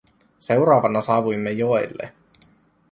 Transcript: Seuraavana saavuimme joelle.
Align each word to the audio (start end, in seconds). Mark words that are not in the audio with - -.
Seuraavana 0.39 1.01
saavuimme 1.01 1.51
joelle. 1.57 2.13